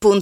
[0.00, 0.20] Ben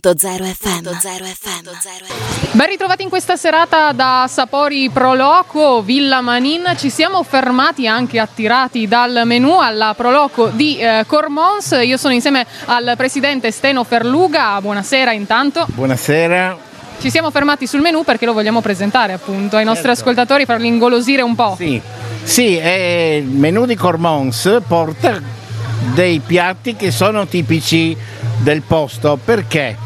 [2.67, 6.73] ritrovati in questa serata da Sapori Proloco, Villa Manin.
[6.79, 11.79] Ci siamo fermati anche attirati dal menù alla Proloco di eh, Cormons.
[11.83, 14.59] Io sono insieme al presidente Steno Ferluga.
[14.63, 15.67] Buonasera intanto.
[15.69, 16.57] Buonasera.
[16.99, 20.01] Ci siamo fermati sul menù perché lo vogliamo presentare appunto ai nostri certo.
[20.01, 21.55] ascoltatori, farli ingolosire un po'.
[21.59, 21.79] Sì,
[22.23, 25.45] sì il menù di Cormons porta
[25.93, 27.95] dei piatti che sono tipici
[28.39, 29.77] del posto perché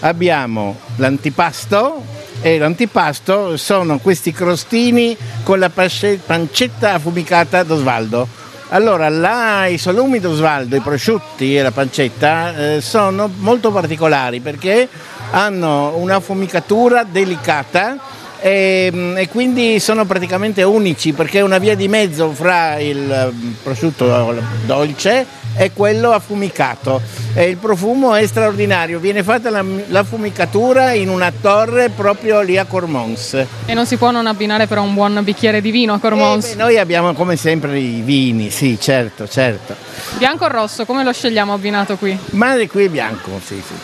[0.00, 2.02] abbiamo l'antipasto
[2.42, 8.26] e l'antipasto sono questi crostini con la pancetta affumicata d'Osvaldo.
[8.72, 14.88] Allora, là, i salumi d'Osvaldo, i prosciutti e la pancetta eh, sono molto particolari perché
[15.32, 17.98] hanno un'affumicatura delicata
[18.38, 23.32] e, mm, e, quindi sono praticamente unici perché è una via di mezzo fra il
[23.32, 24.34] mm, prosciutto
[24.64, 27.00] dolce e quello affumicato.
[27.34, 28.98] E il profumo è straordinario.
[28.98, 33.46] Viene fatta la, l'affumicatura in una torre proprio lì a Cormons.
[33.66, 36.56] E non si può non abbinare però un buon bicchiere di vino a Cormons eh,
[36.56, 39.74] beh, noi abbiamo come sempre i vini sì certo certo.
[40.16, 42.16] Bianco o rosso come lo scegliamo abbinato qui?
[42.30, 43.74] ma qui è bianco sì sì.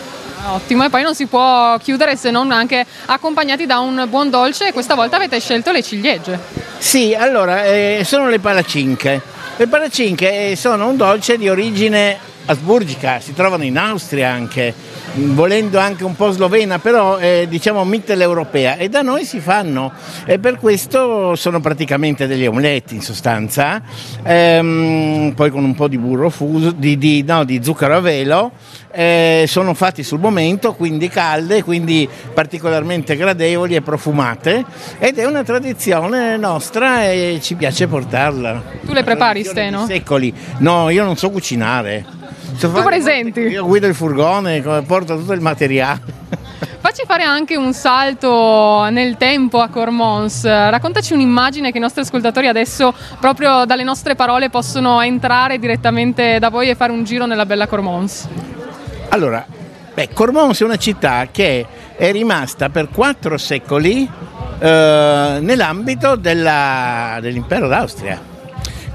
[0.48, 4.68] Ottimo, e poi non si può chiudere se non anche accompagnati da un buon dolce.
[4.68, 6.38] E questa volta avete scelto le ciliegie.
[6.78, 9.20] Sì, allora, eh, sono le palacinche.
[9.58, 14.72] Le palacinche sono un dolce di origine asburgica, si trovano in Austria anche,
[15.14, 19.92] volendo anche un po' slovena, però eh, diciamo mitteleuropea e da noi si fanno
[20.24, 23.82] e per questo sono praticamente degli omelette in sostanza,
[24.22, 28.52] ehm, poi con un po' di burro fuso, di, di, no, di zucchero a velo,
[28.92, 34.64] eh, sono fatti sul momento, quindi calde, quindi particolarmente gradevoli e profumate
[34.98, 38.62] ed è una tradizione nostra e ci piace portarla.
[38.84, 39.84] Tu le prepari Steno?
[39.86, 42.15] Secoli, no io non so cucinare.
[42.58, 43.40] Tu presenti?
[43.40, 46.00] Io guido il furgone, porto tutto il materiale.
[46.80, 50.44] Facci fare anche un salto nel tempo a Cormons.
[50.44, 56.48] Raccontaci un'immagine che i nostri ascoltatori adesso, proprio dalle nostre parole, possono entrare direttamente da
[56.48, 58.28] voi e fare un giro nella bella Cormons.
[59.08, 59.44] Allora,
[59.94, 61.66] beh, Cormons è una città che
[61.96, 64.08] è rimasta per quattro secoli
[64.58, 68.34] eh, nell'ambito della, dell'impero d'Austria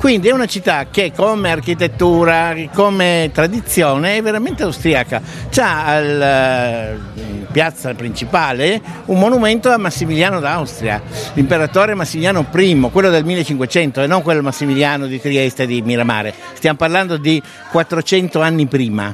[0.01, 5.21] quindi è una città che come architettura, come tradizione è veramente austriaca.
[5.51, 6.87] C'ha alla
[7.51, 10.99] piazza principale un monumento a Massimiliano d'Austria,
[11.33, 16.33] l'imperatore Massimiliano I, quello del 1500 e non quello Massimiliano di Trieste e di Miramare.
[16.53, 17.39] Stiamo parlando di
[17.69, 19.13] 400 anni prima.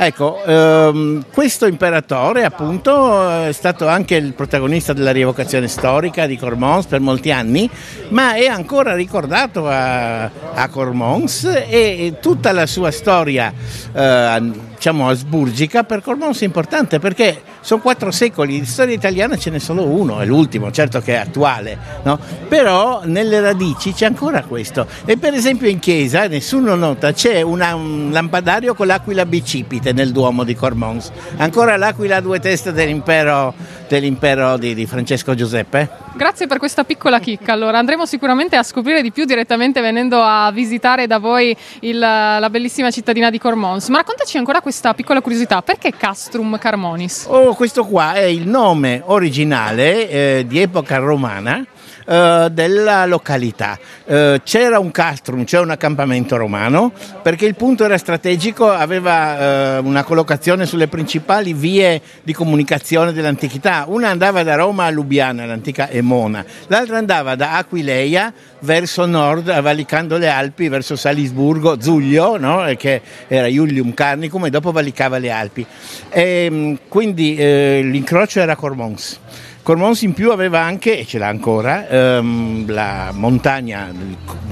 [0.00, 6.86] Ecco, ehm, questo imperatore appunto è stato anche il protagonista della rievocazione storica di Cormons
[6.86, 7.68] per molti anni,
[8.10, 13.52] ma è ancora ricordato a, a Cormons e tutta la sua storia
[13.92, 19.50] eh, diciamo asburgica per Cormons è importante perché sono quattro secoli di storia italiana ce
[19.50, 22.18] n'è solo uno, è l'ultimo, certo che è attuale, no?
[22.48, 24.86] però nelle radici c'è ancora questo.
[25.04, 30.12] E per esempio in chiesa, nessuno nota, c'è una, un lampadario con l'aquila bicipite nel
[30.12, 33.54] Duomo di Cormons, ancora l'aquila a due teste dell'impero,
[33.88, 36.07] dell'impero di, di Francesco Giuseppe.
[36.14, 37.52] Grazie per questa piccola chicca.
[37.52, 42.48] Allora andremo sicuramente a scoprire di più direttamente venendo a visitare da voi il, la
[42.50, 43.88] bellissima cittadina di Cormons.
[43.88, 47.26] Ma raccontaci ancora questa piccola curiosità: perché Castrum Carmonis?
[47.28, 51.64] Oh, questo qua è il nome originale eh, di epoca romana
[52.08, 53.78] eh, della località.
[54.06, 56.90] Eh, c'era un castrum, c'era un accampamento romano,
[57.22, 63.84] perché il punto era strategico, aveva eh, una collocazione sulle principali vie di comunicazione dell'antichità.
[63.88, 70.16] Una andava da Roma a Lubiana, l'antica Emona, l'altra andava da Aquileia verso nord, valicando
[70.16, 72.64] le Alpi, verso Salisburgo, Zuglio, no?
[72.78, 75.66] che era Iulium Carnicum, e dopo valicava le Alpi.
[76.08, 79.20] E, ehm, quindi eh, l'incrocio era Cormons.
[79.68, 83.92] Cormons in più aveva anche, e ce l'ha ancora, ehm, la montagna,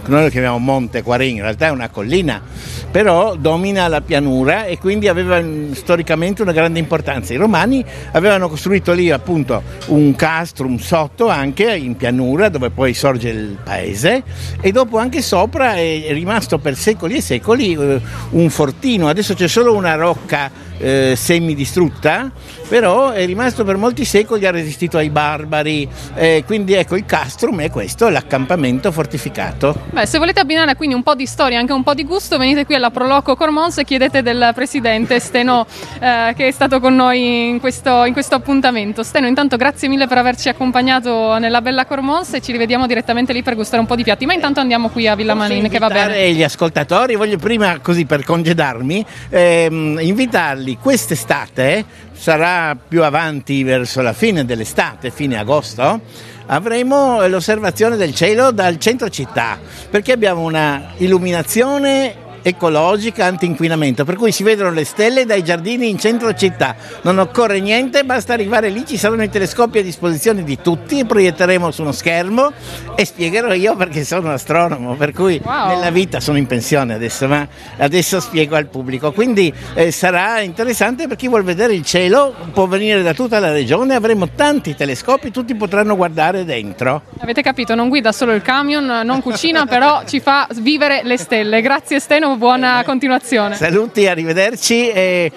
[0.04, 2.42] noi lo chiamiamo Monte Quarin, in realtà è una collina,
[2.90, 7.32] però domina la pianura e quindi aveva storicamente una grande importanza.
[7.32, 7.82] I romani
[8.12, 14.22] avevano costruito lì appunto un castrum sotto anche in pianura dove poi sorge il paese
[14.60, 18.00] e dopo anche sopra è rimasto per secoli e secoli eh,
[18.32, 22.30] un fortino, adesso c'è solo una rocca eh, semidistrutta,
[22.68, 27.60] però è rimasto per molti secoli, ha resistito ai barbari, eh, quindi ecco il castrum
[27.60, 29.74] è questo, l'accampamento fortificato.
[29.90, 32.64] Beh, se volete abbinare quindi un po' di storia, anche un po' di gusto, venite
[32.64, 35.66] qui alla Proloco Cormons e chiedete del presidente Steno
[36.00, 39.02] eh, che è stato con noi in questo, in questo, appuntamento.
[39.02, 43.42] Steno, intanto grazie mille per averci accompagnato nella bella Cormons e ci rivediamo direttamente lì
[43.42, 45.88] per gustare un po' di piatti, ma intanto andiamo qui a Villa Manin che va
[45.88, 46.32] bene.
[46.32, 54.02] gli ascoltatori, voglio prima così per congedarmi, ehm, invitarli vederli quest'estate, sarà più avanti verso
[54.02, 56.00] la fine dell'estate, fine agosto,
[56.46, 59.58] avremo l'osservazione del cielo dal centro città,
[59.88, 65.98] perché abbiamo una illuminazione ecologica anti-inquinamento, per cui si vedono le stelle dai giardini in
[65.98, 66.76] centro città.
[67.02, 71.72] Non occorre niente, basta arrivare lì, ci saranno i telescopi a disposizione di tutti, proietteremo
[71.72, 72.52] su uno schermo
[72.94, 75.70] e spiegherò io perché sono astronomo, per cui wow.
[75.70, 77.48] nella vita sono in pensione adesso, ma
[77.78, 79.10] adesso spiego al pubblico.
[79.10, 83.50] Quindi eh, sarà interessante per chi vuole vedere il cielo, può venire da tutta la
[83.50, 87.02] regione, avremo tanti telescopi, tutti potranno guardare dentro.
[87.18, 91.60] Avete capito, non guida solo il camion, non cucina, però ci fa vivere le stelle.
[91.60, 93.54] Grazie Steno buona continuazione.
[93.56, 95.32] Saluti, arrivederci e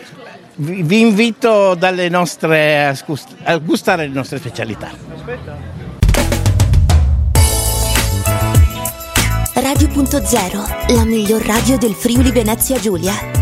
[0.56, 2.96] vi invito dalle nostre,
[3.44, 4.90] a gustare le nostre specialità.
[9.54, 13.39] Radio.0, la miglior radio del Friuli Venezia Giulia.